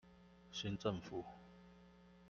[0.51, 1.23] 新政府